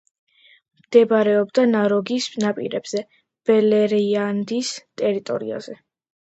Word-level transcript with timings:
მდებარეობდა 0.79 1.65
ნაროგის 1.73 2.31
ნაპირებზე, 2.45 3.05
ბელერიანდის 3.53 4.75
ტერიტორიაზე. 5.05 5.81